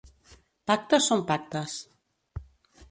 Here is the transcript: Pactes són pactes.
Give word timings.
Pactes 0.71 1.11
són 1.11 1.21
pactes. 1.31 1.77